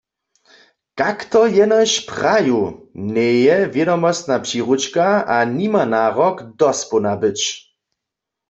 „Kak 0.99 1.17
to 1.31 1.41
jenož 1.57 1.91
praju?“ 2.09 2.61
njeje 3.13 3.57
wědomostna 3.73 4.35
přiručka 4.45 5.05
a 5.35 5.37
nima 5.57 5.83
narok, 5.93 6.37
dospołna 6.59 7.13
być. 7.21 7.39